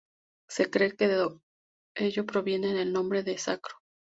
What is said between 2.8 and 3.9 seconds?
el nombre de sacro.